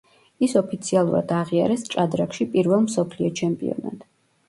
ის 0.45 0.55
ოფიციალურად 0.61 1.35
აღიარეს 1.41 1.85
ჭადრაკში 1.97 2.51
პირველ 2.57 2.85
მსოფლიო 2.91 3.33
ჩემპიონად. 3.45 4.07